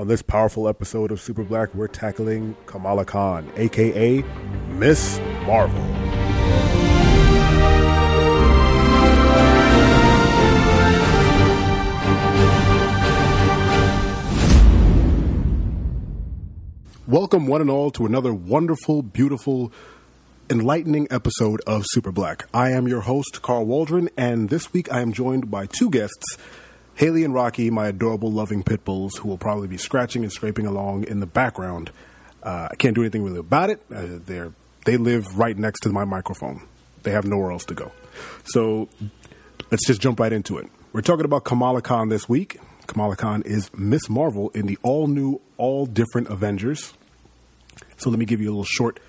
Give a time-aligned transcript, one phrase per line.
[0.00, 4.24] On this powerful episode of Super Black, we're tackling Kamala Khan, aka
[4.70, 5.78] Miss Marvel.
[17.06, 19.70] Welcome, one and all, to another wonderful, beautiful,
[20.48, 22.48] enlightening episode of Super Black.
[22.54, 26.38] I am your host, Carl Waldron, and this week I am joined by two guests
[27.00, 30.66] Haley and Rocky, my adorable, loving pit bulls, who will probably be scratching and scraping
[30.66, 31.90] along in the background.
[32.42, 33.80] Uh, I can't do anything really about it.
[33.90, 34.52] Uh, they're
[34.84, 36.60] they live right next to my microphone.
[37.02, 37.90] They have nowhere else to go.
[38.44, 38.90] So
[39.70, 40.68] let's just jump right into it.
[40.92, 42.60] We're talking about Kamala Khan this week.
[42.86, 46.92] Kamala Khan is Miss Marvel in the all new, all different Avengers.
[47.96, 49.00] So let me give you a little short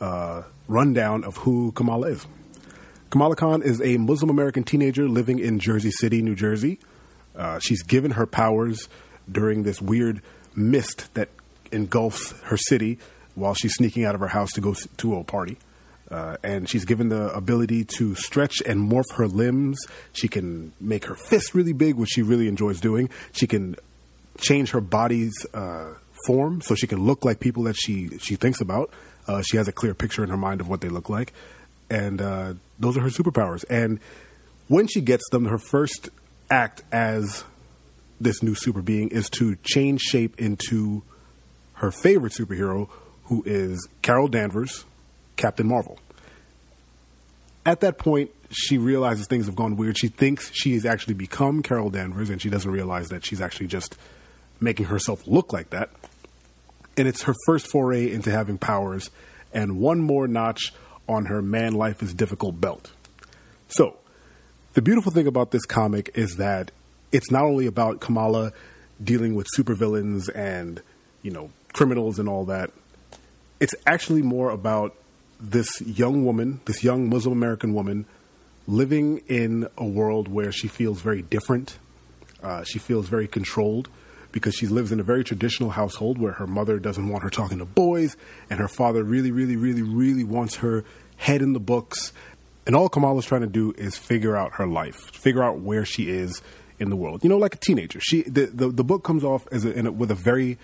[0.00, 2.26] uh, rundown of who Kamala is.
[3.10, 6.80] Kamala Khan is a Muslim American teenager living in Jersey City, New Jersey.
[7.36, 8.88] Uh, she's given her powers
[9.30, 10.22] during this weird
[10.54, 11.28] mist that
[11.70, 12.98] engulfs her city
[13.34, 15.56] while she's sneaking out of her house to go to a party.
[16.10, 19.78] Uh, and she's given the ability to stretch and morph her limbs.
[20.12, 23.10] She can make her fists really big, which she really enjoys doing.
[23.32, 23.76] She can
[24.40, 25.94] change her body's uh,
[26.26, 28.90] form so she can look like people that she she thinks about.
[29.26, 31.34] Uh, she has a clear picture in her mind of what they look like,
[31.90, 33.64] and uh, those are her superpowers.
[33.68, 34.00] And
[34.68, 36.08] when she gets them, her first
[36.50, 37.44] act as
[38.20, 41.02] this new super being is to change shape into
[41.74, 42.88] her favorite superhero,
[43.24, 44.84] who is Carol Danvers,
[45.36, 45.98] Captain Marvel.
[47.64, 49.98] At that point, she realizes things have gone weird.
[49.98, 53.66] She thinks she has actually become Carol Danvers, and she doesn't realize that she's actually
[53.66, 53.96] just
[54.58, 55.90] making herself look like that.
[56.96, 59.10] And it's her first foray into having powers,
[59.52, 60.72] and one more notch
[61.08, 62.90] on her man life is difficult belt.
[63.68, 63.97] So,
[64.78, 66.70] the beautiful thing about this comic is that
[67.10, 68.52] it's not only about Kamala
[69.02, 70.80] dealing with supervillains and,
[71.20, 72.70] you know, criminals and all that.
[73.58, 74.94] It's actually more about
[75.40, 78.06] this young woman, this young Muslim American woman,
[78.68, 81.76] living in a world where she feels very different.
[82.40, 83.88] Uh, she feels very controlled
[84.30, 87.58] because she lives in a very traditional household where her mother doesn't want her talking
[87.58, 88.16] to boys,
[88.48, 90.84] and her father really, really, really, really wants her
[91.16, 92.12] head in the books.
[92.68, 96.10] And all Kamala's trying to do is figure out her life, figure out where she
[96.10, 96.42] is
[96.78, 97.24] in the world.
[97.24, 97.98] You know, like a teenager.
[97.98, 100.58] She the the, the book comes off as a, a, with a very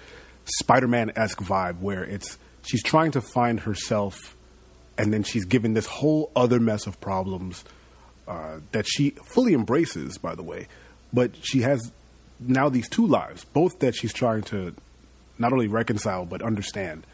[0.44, 4.37] Spider-Man esque vibe where it's she's trying to find herself,
[4.98, 7.65] and then she's given this whole other mess of problems
[8.28, 10.19] uh, that she fully embraces.
[10.19, 10.69] By the way,
[11.10, 11.91] but she has
[12.38, 14.75] now these two lives, both that she's trying to
[15.38, 17.06] not only reconcile but understand.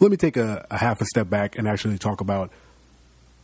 [0.00, 2.50] Let me take a, a half a step back and actually talk about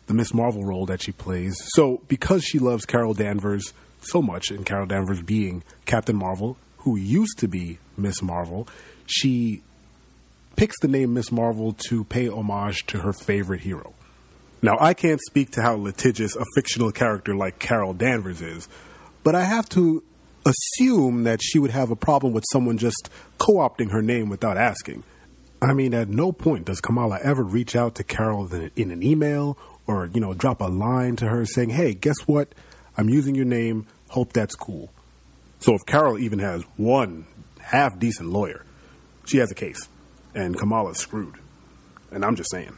[0.06, 1.56] the Miss Marvel role that she plays.
[1.74, 6.96] So, because she loves Carol Danvers so much, and Carol Danvers being Captain Marvel, who
[6.96, 8.68] used to be Miss Marvel,
[9.06, 9.62] she
[10.54, 13.94] picks the name Miss Marvel to pay homage to her favorite hero.
[14.62, 18.68] Now, I can't speak to how litigious a fictional character like Carol Danvers is,
[19.22, 20.02] but I have to
[20.46, 24.56] assume that she would have a problem with someone just co opting her name without
[24.56, 25.04] asking.
[25.60, 29.58] I mean, at no point does Kamala ever reach out to Carol in an email
[29.86, 32.48] or, you know, drop a line to her saying, hey, guess what?
[32.96, 33.86] I'm using your name.
[34.08, 34.90] Hope that's cool.
[35.60, 37.26] So if Carol even has one
[37.60, 38.64] half decent lawyer,
[39.24, 39.88] she has a case,
[40.34, 41.34] and Kamala's screwed.
[42.10, 42.76] And I'm just saying.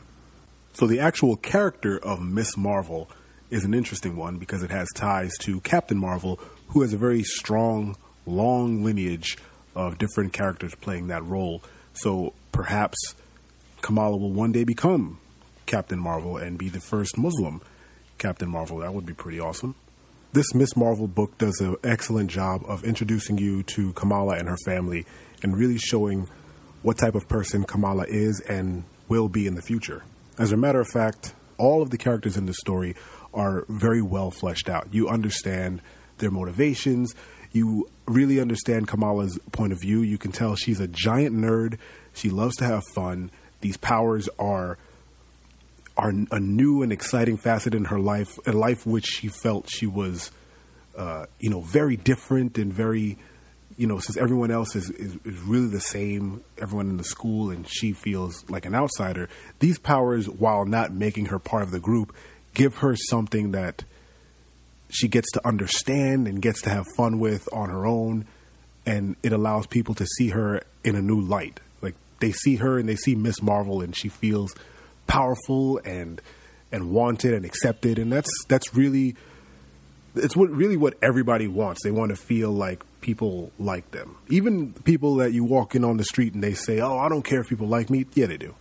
[0.73, 3.11] So the actual character of Miss Marvel
[3.51, 7.23] is an interesting one because it has ties to Captain Marvel, who has a very
[7.23, 9.39] strong, long lineage
[9.75, 11.63] of different characters playing that role.
[11.95, 13.15] So perhaps
[13.81, 15.19] Kamala will one day become
[15.69, 17.61] Captain Marvel and be the first Muslim
[18.17, 18.79] Captain Marvel.
[18.79, 19.77] That would be pretty awesome.
[20.33, 24.56] This Miss Marvel book does an excellent job of introducing you to Kamala and her
[24.65, 25.06] family
[25.43, 26.29] and really showing
[26.83, 30.05] what type of person Kamala is and will be in the future.
[30.39, 32.97] As a matter of fact, all of the characters in the story
[33.35, 34.89] are very well fleshed out.
[34.91, 35.83] You understand
[36.17, 37.15] their motivations.
[37.53, 40.00] You really understand Kamala's point of view.
[40.00, 41.79] You can tell she's a giant nerd.
[42.15, 43.31] She loves to have fun.
[43.61, 44.79] These powers are
[45.99, 49.87] are a new and exciting facet in her life, a life which she felt she
[49.87, 50.31] was,
[50.97, 53.19] uh, you know, very different and very,
[53.77, 57.50] you know, since everyone else is, is, is, really the same, everyone in the school,
[57.50, 59.29] and she feels like an outsider.
[59.59, 62.15] These powers, while not making her part of the group,
[62.55, 63.83] give her something that
[64.89, 68.25] she gets to understand and gets to have fun with on her own,
[68.87, 71.59] and it allows people to see her in a new light.
[71.83, 74.55] Like they see her and they see Miss Marvel, and she feels
[75.08, 76.22] powerful and
[76.70, 79.16] and wanted and accepted and that's that's really
[80.14, 84.16] it's what really what everybody wants they want to feel like people like them.
[84.28, 87.22] Even people that you walk in on the street and they say, "Oh, I don't
[87.22, 88.55] care if people like me." Yeah, they do.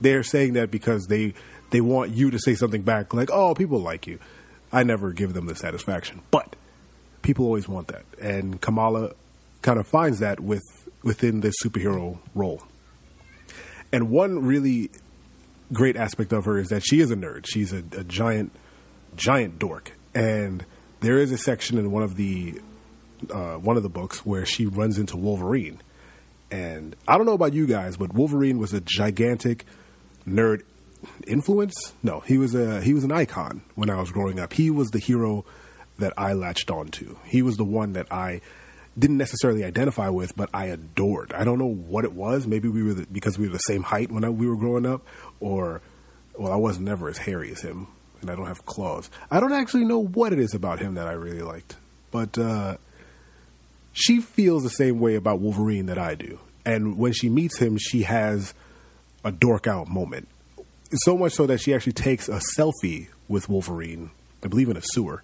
[0.00, 1.34] They're saying that because they
[1.70, 4.18] they want you to say something back like, "Oh, people like you."
[4.72, 6.54] I never give them the satisfaction, but
[7.22, 9.12] people always want that, and Kamala
[9.62, 10.62] kind of finds that with
[11.02, 12.62] within this superhero role.
[13.92, 14.90] And one really
[15.72, 17.46] great aspect of her is that she is a nerd.
[17.46, 18.52] She's a, a giant,
[19.16, 20.64] giant dork, and
[21.00, 22.60] there is a section in one of the
[23.30, 25.80] uh, one of the books where she runs into Wolverine.
[26.50, 29.64] And I don't know about you guys, but Wolverine was a gigantic
[30.26, 30.62] nerd
[31.26, 31.94] influence.
[32.02, 34.52] No, he was a he was an icon when I was growing up.
[34.52, 35.44] He was the hero
[35.98, 37.16] that I latched onto.
[37.24, 38.40] He was the one that I
[38.98, 41.32] didn't necessarily identify with, but I adored.
[41.32, 42.46] I don't know what it was.
[42.46, 44.86] Maybe we were the, because we were the same height when I, we were growing
[44.86, 45.06] up,
[45.40, 45.80] or
[46.36, 47.88] well, I was never as hairy as him,
[48.20, 49.10] and I don't have claws.
[49.30, 51.76] I don't actually know what it is about him that I really liked,
[52.10, 52.76] but uh,
[53.92, 56.38] she feels the same way about Wolverine that I do.
[56.64, 58.54] And when she meets him, she has
[59.24, 60.28] a dork out moment.
[60.92, 64.10] So much so that she actually takes a selfie with Wolverine,
[64.42, 65.22] I believe in a sewer.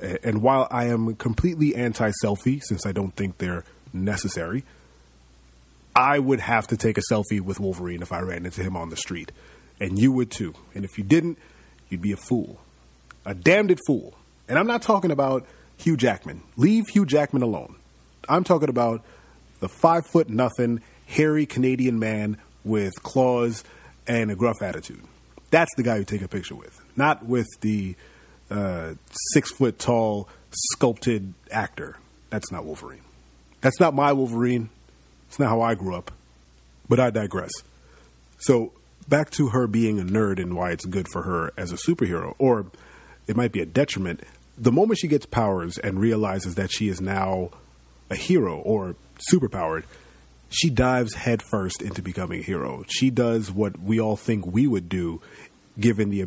[0.00, 4.64] And while I am completely anti selfie, since I don't think they're necessary,
[5.94, 8.88] I would have to take a selfie with Wolverine if I ran into him on
[8.88, 9.32] the street.
[9.80, 10.54] And you would too.
[10.74, 11.38] And if you didn't,
[11.88, 12.60] you'd be a fool.
[13.26, 14.14] A damned fool.
[14.48, 15.46] And I'm not talking about
[15.76, 16.42] Hugh Jackman.
[16.56, 17.76] Leave Hugh Jackman alone.
[18.28, 19.02] I'm talking about
[19.60, 23.64] the five foot nothing, hairy Canadian man with claws
[24.06, 25.02] and a gruff attitude.
[25.50, 27.94] That's the guy you take a picture with, not with the
[28.52, 28.94] uh,
[29.32, 31.96] six foot tall, sculpted actor.
[32.30, 33.02] That's not Wolverine.
[33.60, 34.70] That's not my Wolverine.
[35.28, 36.10] It's not how I grew up.
[36.88, 37.52] But I digress.
[38.38, 38.72] So,
[39.08, 42.34] back to her being a nerd and why it's good for her as a superhero,
[42.38, 42.66] or
[43.26, 44.20] it might be a detriment.
[44.58, 47.50] The moment she gets powers and realizes that she is now
[48.10, 48.96] a hero or
[49.32, 49.84] superpowered,
[50.50, 52.84] she dives headfirst into becoming a hero.
[52.88, 55.22] She does what we all think we would do
[55.80, 56.26] given the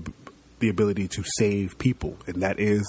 [0.60, 2.84] the ability to save people, and that is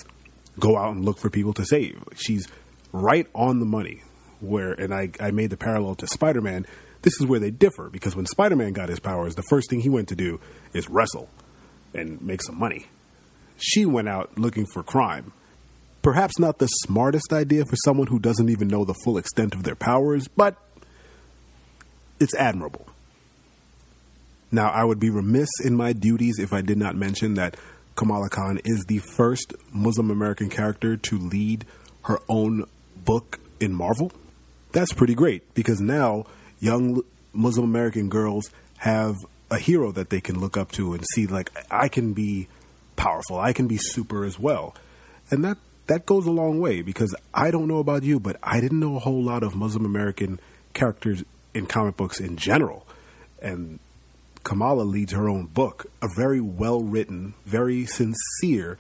[0.59, 2.03] go out and look for people to save.
[2.15, 2.49] She's
[2.93, 4.03] right on the money.
[4.41, 6.67] Where and I, I made the parallel to Spider Man.
[7.03, 9.81] This is where they differ because when Spider Man got his powers, the first thing
[9.81, 10.41] he went to do
[10.75, 11.31] is wrestle
[11.95, 12.87] and make some money.
[13.57, 15.33] She went out looking for crime.
[16.03, 19.63] Perhaps not the smartest idea for someone who doesn't even know the full extent of
[19.63, 20.57] their powers, but
[22.21, 22.87] it's admirable.
[24.56, 27.58] Now, I would be remiss in my duties if I did not mention that
[27.94, 31.67] Kamala Khan is the first Muslim American character to lead
[32.05, 32.64] her own
[32.97, 34.12] book in Marvel.
[34.73, 36.25] That's pretty great because now
[36.58, 37.03] young
[37.35, 38.49] Muslim American girls
[38.79, 39.17] have
[39.50, 42.49] a hero that they can look up to and see like I can be
[42.97, 44.75] powerful, I can be super as well.
[45.31, 45.58] And that
[45.88, 48.97] that goes a long way because I don't know about you, but I didn't know
[48.97, 50.41] a whole lot of Muslim American
[50.73, 52.87] characters in comic books in general.
[53.43, 53.81] And
[54.46, 58.78] Kamala leads her own book, a very well written, very sincere,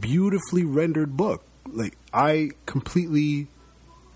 [0.00, 1.44] beautifully rendered book.
[1.68, 3.48] Like, I completely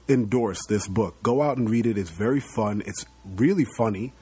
[0.09, 1.23] endorse this book.
[1.23, 1.99] Go out and read it.
[1.99, 4.15] It's very fun, it's really funny.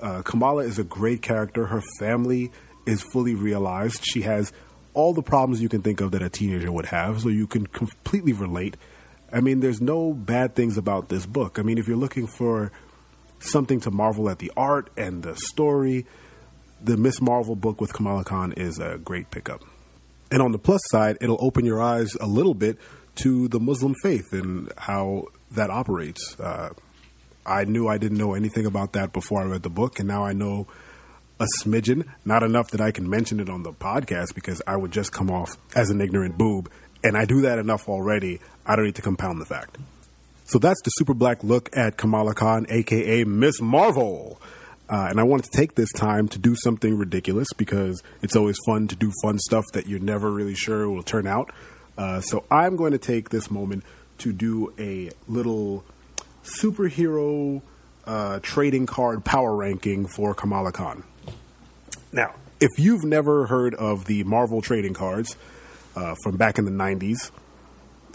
[0.00, 1.66] Uh, Kamala is a great character.
[1.66, 2.50] Her family
[2.86, 4.04] is fully realized.
[4.04, 4.52] She has
[4.94, 7.68] all the problems you can think of that a teenager would have, so you can
[7.68, 8.76] completely relate.
[9.32, 11.60] I mean, there's no bad things about this book.
[11.60, 12.72] I mean, if you're looking for
[13.44, 16.06] something to marvel at the art and the story,
[16.82, 19.62] the Miss Marvel book with Kamala Khan is a great pickup.
[20.30, 22.78] And on the plus side, it'll open your eyes a little bit
[23.16, 26.38] to the Muslim faith and how that operates.
[26.38, 26.70] Uh,
[27.46, 30.24] I knew I didn't know anything about that before I read the book, and now
[30.24, 30.66] I know
[31.38, 34.92] a smidgen, not enough that I can mention it on the podcast because I would
[34.92, 36.70] just come off as an ignorant boob.
[37.02, 38.40] And I do that enough already.
[38.64, 39.76] I don't need to compound the fact.
[40.44, 44.40] So that's the super black look at Kamala Khan, aka Miss Marvel.
[44.90, 48.58] Uh, and I wanted to take this time to do something ridiculous because it's always
[48.66, 51.50] fun to do fun stuff that you're never really sure will turn out.
[51.96, 53.84] Uh, so I'm going to take this moment
[54.18, 55.82] to do a little
[56.42, 57.62] superhero
[58.06, 61.04] uh, trading card power ranking for Kamala Khan.
[62.12, 65.36] Now, if you've never heard of the Marvel trading cards
[65.96, 67.30] uh, from back in the 90s,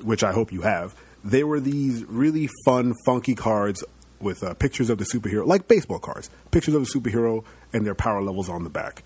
[0.04, 3.84] which I hope you have, they were these really fun, funky cards
[4.22, 7.96] with uh, pictures of the superhero, like baseball cards, pictures of the superhero and their
[7.96, 9.04] power levels on the back.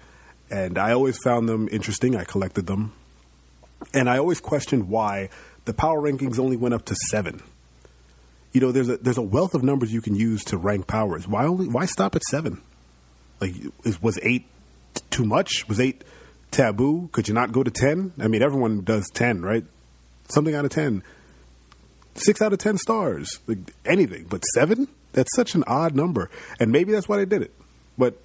[0.50, 2.16] And I always found them interesting.
[2.16, 2.94] I collected them.
[3.94, 5.30] And I always questioned why
[5.66, 7.42] the power rankings only went up to seven.
[8.52, 11.28] You know, there's a there's a wealth of numbers you can use to rank powers.
[11.28, 12.62] Why only why stop at seven?
[13.42, 14.46] Like, is, was eight
[15.10, 15.68] too much?
[15.68, 16.04] Was eight
[16.52, 17.10] taboo?
[17.12, 18.14] Could you not go to ten?
[18.20, 19.66] I mean, everyone does ten, right?
[20.30, 21.04] Something out of ten
[22.16, 24.26] six out of ten stars, like anything.
[24.30, 24.88] But seven?
[25.14, 26.30] That's such an odd number,
[26.60, 27.54] and maybe that's why they did it.
[27.98, 28.18] But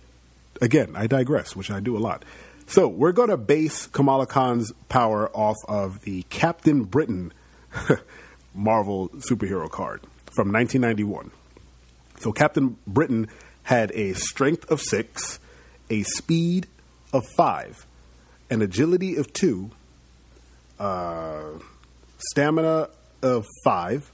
[0.61, 2.25] again, I digress, which I do a lot.
[2.67, 7.33] So we're going to base Kamala Khan's power off of the Captain Britain
[8.55, 10.03] Marvel superhero card
[10.35, 11.31] from 1991.
[12.21, 13.29] So Captain Britain
[13.63, 15.39] had a strength of six,
[15.89, 16.67] a speed
[17.13, 17.87] of five,
[18.51, 19.71] an agility of two,
[20.79, 21.53] uh,
[22.19, 22.89] stamina
[23.23, 24.13] of five,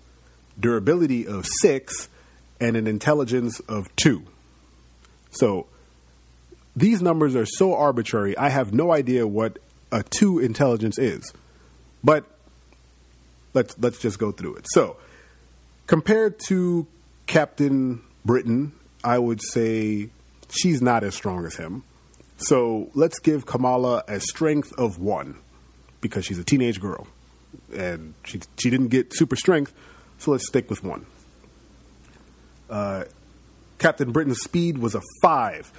[0.58, 2.08] durability of six,
[2.60, 4.24] and an intelligence of two.
[5.30, 5.66] So
[6.76, 9.58] these numbers are so arbitrary, I have no idea what
[9.92, 11.32] a two intelligence is.
[12.02, 12.24] But
[13.54, 14.66] let's let's just go through it.
[14.70, 14.96] So
[15.86, 16.86] compared to
[17.26, 20.10] Captain Britain, I would say
[20.50, 21.84] she's not as strong as him.
[22.36, 25.36] So let's give Kamala a strength of one
[26.00, 27.06] because she's a teenage girl
[27.74, 29.72] and she she didn't get super strength.
[30.18, 31.06] So let's stick with one.
[32.70, 33.04] Uh,
[33.78, 35.72] Captain Britain's speed was a five.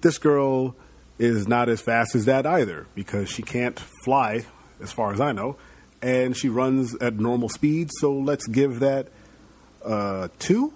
[0.00, 0.76] This girl
[1.18, 4.44] is not as fast as that either because she can't fly,
[4.82, 5.56] as far as I know,
[6.02, 7.90] and she runs at normal speed.
[8.00, 9.08] So let's give that
[9.84, 10.74] uh, two,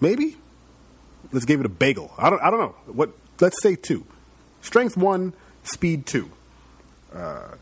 [0.00, 0.36] maybe.
[1.32, 2.12] Let's give it a bagel.
[2.18, 2.42] I don't.
[2.42, 3.10] I don't know what.
[3.40, 4.06] Let's say two.
[4.60, 6.30] Strength one, speed two.
[7.12, 7.56] Uh,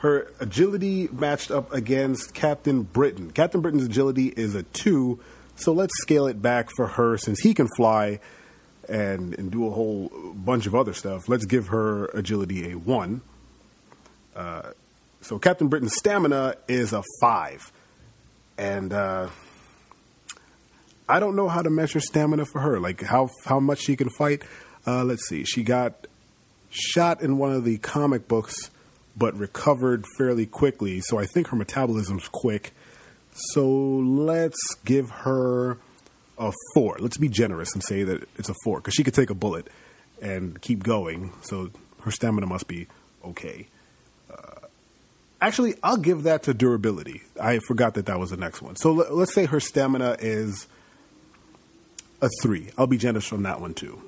[0.00, 3.30] her agility matched up against Captain Britain.
[3.30, 5.20] Captain Britain's agility is a two,
[5.56, 8.18] so let's scale it back for her since he can fly
[8.88, 11.28] and and do a whole bunch of other stuff.
[11.28, 13.20] Let's give her agility a one.
[14.34, 14.70] Uh,
[15.20, 17.70] so Captain Britain's stamina is a five,
[18.56, 19.28] and uh,
[21.06, 22.80] I don't know how to measure stamina for her.
[22.80, 24.44] Like how how much she can fight.
[24.86, 25.44] Uh, let's see.
[25.44, 26.06] She got
[26.70, 28.70] shot in one of the comic books
[29.20, 31.00] but recovered fairly quickly.
[31.02, 32.72] So I think her metabolism's quick.
[33.32, 35.76] So let's give her
[36.38, 36.96] a four.
[36.98, 39.68] Let's be generous and say that it's a four because she could take a bullet
[40.22, 41.34] and keep going.
[41.42, 42.86] So her stamina must be
[43.22, 43.68] okay.
[44.32, 44.66] Uh,
[45.40, 47.20] actually, I'll give that to durability.
[47.40, 48.76] I forgot that that was the next one.
[48.76, 50.66] So let, let's say her stamina is
[52.22, 52.70] a three.
[52.78, 54.00] I'll be generous on that one too.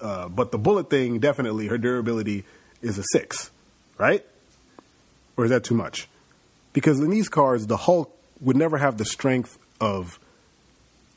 [0.00, 2.44] Uh, but the bullet thing, definitely, her durability
[2.80, 3.50] is a six
[4.00, 4.24] right?
[5.36, 6.08] Or is that too much?
[6.72, 10.18] Because in these cards, the Hulk would never have the strength of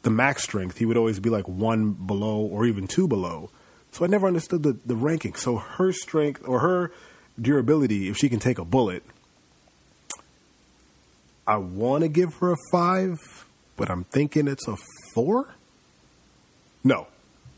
[0.01, 0.77] the max strength.
[0.77, 3.49] He would always be like one below or even two below.
[3.93, 5.35] So I never understood the, the ranking.
[5.35, 6.91] So her strength or her
[7.41, 9.03] durability, if she can take a bullet,
[11.47, 13.17] I want to give her a five,
[13.77, 14.75] but I'm thinking it's a
[15.13, 15.55] four.
[16.83, 17.07] No,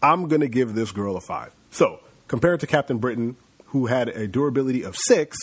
[0.04, 1.52] I'm going to give this girl a five.
[1.72, 3.38] So compared to Captain Britain,
[3.76, 5.38] who had a durability of six,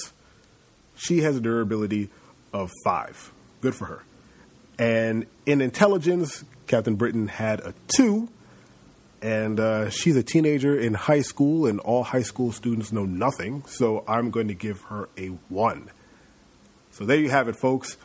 [0.95, 2.09] she has a durability
[2.55, 3.31] of five.
[3.61, 4.05] Good for her.
[4.79, 8.31] And in intelligence, Captain Britain had a two,
[9.21, 13.67] and uh, she's a teenager in high school, and all high school students know nothing.
[13.67, 15.91] So I'm going to give her a one.
[16.91, 17.99] So there you have it, folks.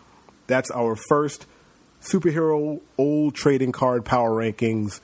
[0.48, 1.46] That's our first
[2.01, 5.00] superhero old trading card power rankings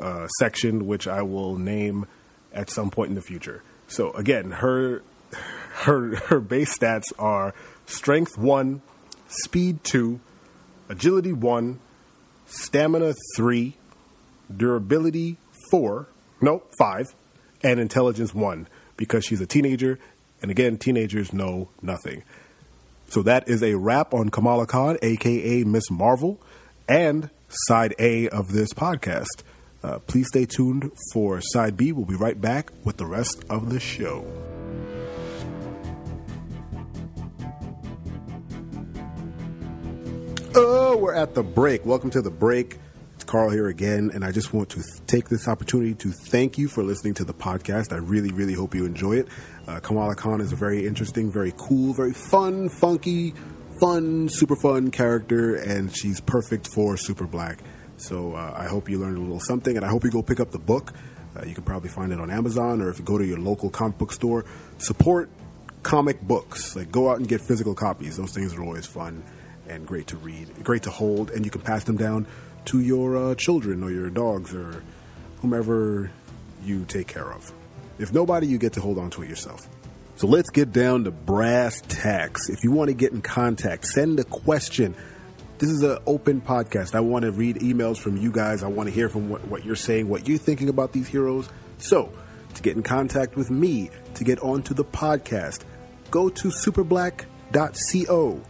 [0.00, 2.08] uh, section, which I will name
[2.52, 3.62] at some point in the future.
[3.88, 5.02] So again, her
[5.72, 7.54] her her base stats are
[7.86, 8.82] strength one,
[9.28, 10.20] speed two,
[10.88, 11.80] agility one,
[12.46, 13.76] stamina three,
[14.54, 15.38] durability
[15.70, 16.08] four,
[16.40, 17.14] no five,
[17.62, 19.98] and intelligence one because she's a teenager.
[20.40, 22.22] And again, teenagers know nothing.
[23.08, 26.38] So that is a wrap on Kamala Khan, aka Miss Marvel,
[26.86, 29.42] and side A of this podcast.
[29.82, 31.92] Uh, please stay tuned for side B.
[31.92, 34.24] We'll be right back with the rest of the show.
[40.54, 41.84] Oh, we're at the break.
[41.86, 42.78] Welcome to the break.
[43.14, 46.58] It's Carl here again, and I just want to th- take this opportunity to thank
[46.58, 47.92] you for listening to the podcast.
[47.92, 49.28] I really, really hope you enjoy it.
[49.68, 53.34] Uh, Kamala Khan is a very interesting, very cool, very fun, funky,
[53.80, 57.58] fun, super fun character, and she's perfect for Super Black.
[57.98, 60.40] So uh, I hope you learned a little something, and I hope you go pick
[60.40, 60.92] up the book.
[61.36, 63.70] Uh, you can probably find it on Amazon, or if you go to your local
[63.70, 64.44] comic book store,
[64.78, 65.28] support
[65.82, 66.74] comic books.
[66.76, 68.16] Like go out and get physical copies.
[68.16, 69.22] Those things are always fun
[69.68, 72.26] and great to read, great to hold, and you can pass them down
[72.66, 74.82] to your uh, children or your dogs or
[75.40, 76.10] whomever
[76.64, 77.52] you take care of.
[77.98, 79.68] If nobody, you get to hold on to it yourself.
[80.16, 82.48] So let's get down to brass tacks.
[82.48, 84.94] If you want to get in contact, send a question
[85.58, 86.94] this is an open podcast.
[86.94, 88.62] I want to read emails from you guys.
[88.62, 91.48] I want to hear from what, what you're saying, what you're thinking about these heroes.
[91.78, 92.12] So,
[92.54, 95.64] to get in contact with me, to get onto the podcast,
[96.10, 98.40] go to superblack.co.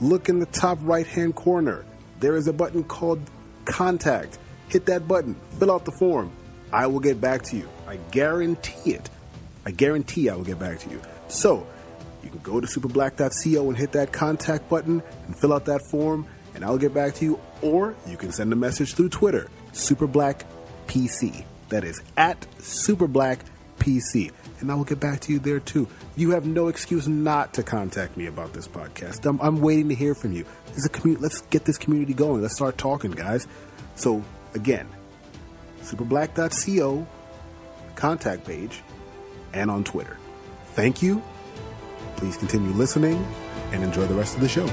[0.00, 1.84] look in the top right hand corner.
[2.20, 3.20] There is a button called
[3.66, 4.38] Contact.
[4.68, 6.32] Hit that button, fill out the form.
[6.72, 7.68] I will get back to you.
[7.86, 9.10] I guarantee it.
[9.66, 11.00] I guarantee I will get back to you.
[11.28, 11.66] So,
[12.22, 16.26] you can go to superblack.co and hit that contact button and fill out that form,
[16.54, 17.40] and I'll get back to you.
[17.62, 21.44] Or you can send a message through Twitter, superblackpc.
[21.68, 24.32] That is at superblackpc.
[24.60, 25.88] And I will get back to you there too.
[26.16, 29.26] You have no excuse not to contact me about this podcast.
[29.26, 30.46] I'm, I'm waiting to hear from you.
[30.84, 31.22] A community.
[31.22, 32.42] Let's get this community going.
[32.42, 33.46] Let's start talking, guys.
[33.94, 34.88] So again,
[35.82, 37.06] superblack.co
[37.94, 38.82] contact page
[39.52, 40.16] and on Twitter.
[40.74, 41.22] Thank you.
[42.16, 43.24] Please continue listening
[43.72, 44.66] and enjoy the rest of the show.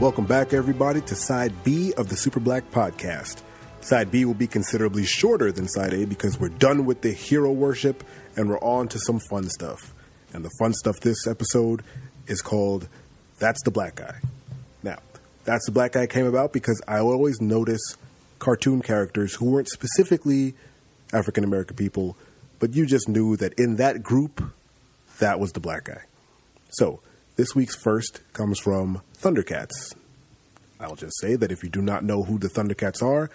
[0.00, 3.42] Welcome back, everybody, to Side B of the Super Black Podcast.
[3.82, 7.52] Side B will be considerably shorter than Side A because we're done with the hero
[7.52, 8.02] worship
[8.34, 9.92] and we're on to some fun stuff.
[10.32, 11.82] And the fun stuff this episode
[12.26, 12.88] is called
[13.40, 14.20] That's the Black Guy.
[14.82, 15.00] Now,
[15.44, 17.98] That's the Black Guy came about because I always notice
[18.38, 20.54] cartoon characters who weren't specifically
[21.12, 22.16] African American people,
[22.58, 24.50] but you just knew that in that group,
[25.18, 26.04] that was the black guy.
[26.70, 27.02] So,
[27.36, 29.94] this week's first comes from Thundercats.
[30.80, 33.28] I'll just say that if you do not know who the Thundercats are,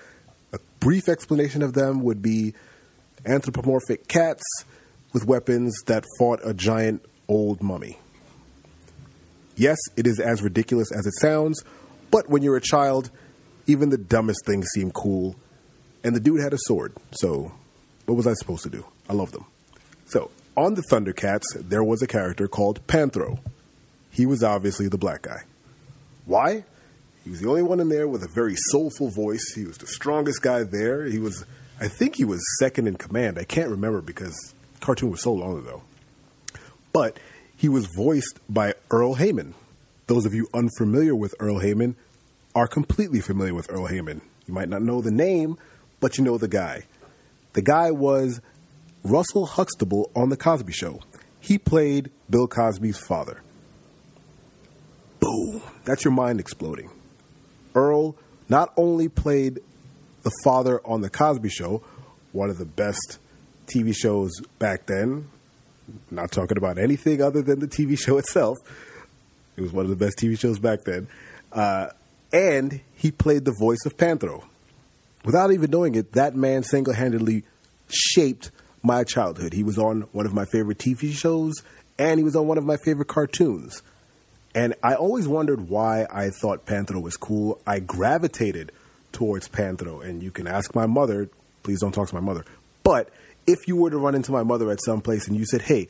[0.51, 2.55] a brief explanation of them would be
[3.23, 4.43] anthropomorphic cats
[5.13, 7.99] with weapons that fought a giant old mummy.
[9.55, 11.63] Yes, it is as ridiculous as it sounds,
[12.09, 13.11] but when you're a child,
[13.67, 15.35] even the dumbest things seem cool.
[16.03, 17.53] And the dude had a sword, so
[18.05, 18.85] what was I supposed to do?
[19.07, 19.45] I love them.
[20.05, 23.39] So, on the Thundercats, there was a character called Panthro.
[24.09, 25.43] He was obviously the black guy.
[26.25, 26.63] Why?
[27.23, 29.53] He was the only one in there with a very soulful voice.
[29.55, 31.05] He was the strongest guy there.
[31.05, 31.45] He was,
[31.79, 33.39] I think he was second in command.
[33.39, 35.81] I can't remember because cartoon was so long ago.
[36.93, 37.19] But
[37.55, 39.55] he was voiced by Earle Hyman.
[40.07, 41.95] Those of you unfamiliar with Earle Hyman
[42.53, 44.21] are completely familiar with Earle Hyman.
[44.45, 45.57] You might not know the name,
[45.99, 46.83] but you know the guy.
[47.53, 48.39] The guy was
[49.03, 50.99] Russell Huxtable on The Cosby Show.
[51.39, 53.41] He played Bill Cosby's father.
[55.25, 55.59] Boom.
[55.85, 56.91] That's your mind exploding.
[57.73, 58.15] Earl
[58.47, 59.59] not only played
[60.21, 61.81] the father on The Cosby Show,
[62.31, 63.17] one of the best
[63.65, 65.27] TV shows back then,
[66.11, 68.57] not talking about anything other than the TV show itself.
[69.57, 71.07] It was one of the best TV shows back then.
[71.51, 71.87] Uh,
[72.31, 74.43] and he played the voice of Panthro.
[75.23, 77.43] Without even knowing it, that man single handedly
[77.89, 78.51] shaped
[78.83, 79.53] my childhood.
[79.53, 81.55] He was on one of my favorite TV shows,
[81.97, 83.81] and he was on one of my favorite cartoons.
[84.55, 87.61] And I always wondered why I thought Panthro was cool.
[87.67, 88.71] I gravitated
[89.11, 91.29] towards Panthro, and you can ask my mother.
[91.61, 92.45] Please don't talk to my mother.
[92.81, 93.09] But
[93.45, 95.89] if you were to run into my mother at some place and you said, "Hey,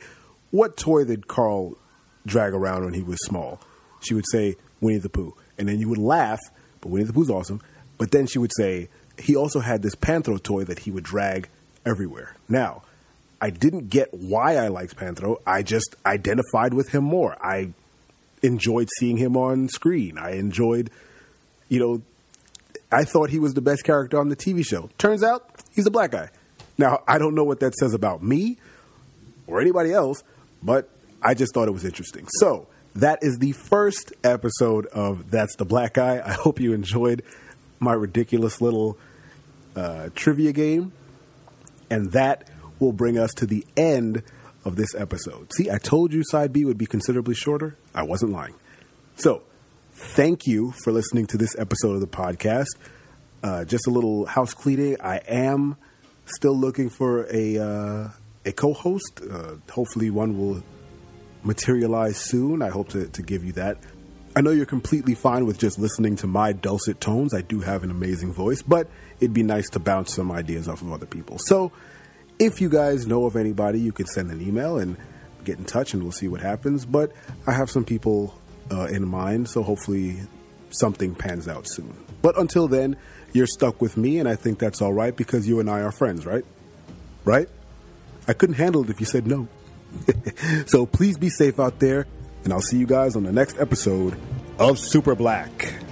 [0.50, 1.78] what toy did Carl
[2.26, 3.60] drag around when he was small?"
[4.00, 6.40] She would say, "Winnie the Pooh," and then you would laugh.
[6.80, 7.60] But Winnie the Pooh's awesome.
[7.98, 11.48] But then she would say, "He also had this Panthro toy that he would drag
[11.84, 12.82] everywhere." Now,
[13.40, 15.36] I didn't get why I liked Panthro.
[15.46, 17.36] I just identified with him more.
[17.40, 17.72] I
[18.42, 20.18] enjoyed seeing him on screen.
[20.18, 20.90] I enjoyed,
[21.68, 22.02] you know,
[22.92, 24.90] I thought he was the best character on the TV show.
[24.98, 26.30] Turns out he's a black guy.
[26.78, 28.58] Now, I don't know what that says about me
[29.46, 30.22] or anybody else,
[30.62, 30.88] but
[31.22, 32.26] I just thought it was interesting.
[32.38, 36.22] So, that is the first episode of That's the Black Guy.
[36.24, 37.22] I hope you enjoyed
[37.78, 38.96] my ridiculous little
[39.74, 40.92] uh, trivia game.
[41.90, 44.22] And that will bring us to the end
[44.66, 45.52] of this episode.
[45.54, 47.76] See, I told you side B would be considerably shorter.
[47.94, 48.54] I wasn't lying.
[49.14, 49.42] So,
[49.92, 52.66] thank you for listening to this episode of the podcast.
[53.42, 54.96] Uh, just a little house cleaning.
[55.00, 55.76] I am
[56.26, 58.08] still looking for a uh,
[58.44, 59.20] a co-host.
[59.22, 60.62] Uh, hopefully, one will
[61.44, 62.60] materialize soon.
[62.60, 63.78] I hope to, to give you that.
[64.34, 67.32] I know you're completely fine with just listening to my dulcet tones.
[67.32, 70.82] I do have an amazing voice, but it'd be nice to bounce some ideas off
[70.82, 71.38] of other people.
[71.38, 71.72] So,
[72.38, 74.96] if you guys know of anybody, you can send an email and
[75.44, 76.84] get in touch, and we'll see what happens.
[76.84, 77.12] But
[77.46, 78.38] I have some people
[78.70, 80.20] uh, in mind, so hopefully
[80.70, 81.94] something pans out soon.
[82.22, 82.96] But until then,
[83.32, 85.92] you're stuck with me, and I think that's all right because you and I are
[85.92, 86.44] friends, right?
[87.24, 87.48] Right?
[88.28, 89.48] I couldn't handle it if you said no.
[90.66, 92.06] so please be safe out there,
[92.44, 94.16] and I'll see you guys on the next episode
[94.58, 95.85] of Super Black.